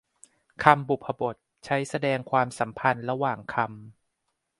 [0.63, 3.67] คำบุพบท ใช้แสดงความสำพันธ์ระหว่างคำ